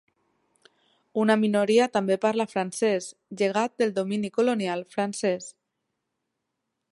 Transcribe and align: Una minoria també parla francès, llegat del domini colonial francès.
Una 1.23 1.35
minoria 1.41 1.87
també 1.97 2.17
parla 2.23 2.47
francès, 2.53 3.09
llegat 3.43 3.77
del 3.83 3.93
domini 4.01 4.33
colonial 4.39 4.83
francès. 4.97 5.53